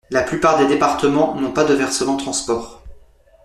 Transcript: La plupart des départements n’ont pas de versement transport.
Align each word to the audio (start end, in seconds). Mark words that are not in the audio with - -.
La 0.09 0.23
plupart 0.23 0.57
des 0.57 0.65
départements 0.65 1.35
n’ont 1.39 1.51
pas 1.51 1.63
de 1.63 1.75
versement 1.75 2.17
transport. 2.17 2.81